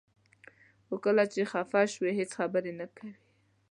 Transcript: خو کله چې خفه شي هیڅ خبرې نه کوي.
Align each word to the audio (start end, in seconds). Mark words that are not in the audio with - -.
خو 0.85 0.95
کله 1.05 1.23
چې 1.33 1.41
خفه 1.51 1.81
شي 1.93 2.09
هیڅ 2.19 2.31
خبرې 2.39 2.71
نه 2.79 2.87
کوي. 2.95 3.13